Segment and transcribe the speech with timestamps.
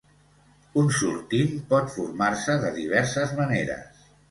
[0.83, 4.05] Un sortint pot formar-se de diverses maneres.